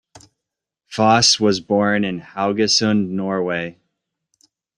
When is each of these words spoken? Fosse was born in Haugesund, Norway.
Fosse 0.87 1.39
was 1.39 1.59
born 1.59 2.03
in 2.03 2.21
Haugesund, 2.21 3.09
Norway. 3.11 3.77